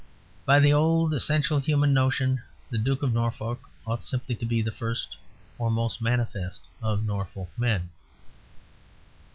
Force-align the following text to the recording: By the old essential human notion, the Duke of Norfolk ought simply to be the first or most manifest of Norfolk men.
By 0.47 0.59
the 0.59 0.73
old 0.73 1.13
essential 1.13 1.59
human 1.59 1.93
notion, 1.93 2.41
the 2.71 2.79
Duke 2.79 3.03
of 3.03 3.13
Norfolk 3.13 3.69
ought 3.85 4.03
simply 4.03 4.33
to 4.37 4.47
be 4.47 4.59
the 4.63 4.71
first 4.71 5.15
or 5.59 5.69
most 5.69 6.01
manifest 6.01 6.61
of 6.81 7.03
Norfolk 7.05 7.49
men. 7.55 7.91